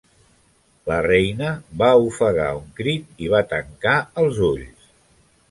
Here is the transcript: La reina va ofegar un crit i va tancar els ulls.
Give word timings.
La 0.91 0.95
reina 1.05 1.49
va 1.81 1.89
ofegar 2.07 2.49
un 2.61 2.67
crit 2.81 3.23
i 3.27 3.31
va 3.35 3.43
tancar 3.53 3.95
els 4.25 4.43
ulls. 4.51 4.91